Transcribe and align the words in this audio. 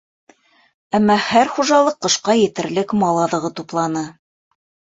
Әммә 0.99 1.17
һәр 1.25 1.51
хужалыҡ 1.59 2.01
ҡышҡа 2.07 2.37
етерлек 2.39 2.97
мал 3.05 3.23
аҙығы 3.29 3.55
тупланы. 3.61 4.05